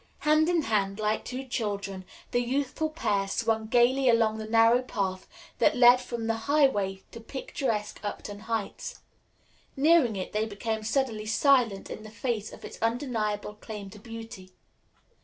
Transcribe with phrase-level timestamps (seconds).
[0.21, 5.27] Hand in hand, like two children, the youthful pair swung gayly along the narrow path
[5.59, 9.01] that led from the highway to picturesque Upton Heights.
[9.77, 14.53] Nearing it, they became suddenly silent in the face of its undeniable claim to beauty.